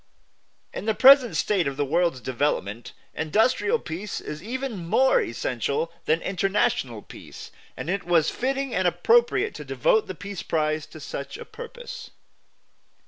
In 0.73 0.85
the 0.85 0.95
present 0.95 1.37
state 1.37 1.67
of 1.67 1.77
the 1.77 1.85
world's 1.85 2.21
development 2.21 2.93
industrial 3.13 3.77
peace 3.77 4.19
is 4.19 4.41
even 4.41 4.83
more 4.83 5.21
essential 5.21 5.91
than 6.05 6.23
international 6.23 7.03
peace; 7.03 7.51
and 7.77 7.87
it 7.87 8.03
was 8.03 8.31
fitting 8.31 8.73
and 8.73 8.87
appropriate 8.87 9.53
to 9.53 9.63
devote 9.63 10.07
the 10.07 10.15
peace 10.15 10.41
prize 10.41 10.87
to 10.87 10.99
such 10.99 11.37
a 11.37 11.45
purpose. 11.45 12.09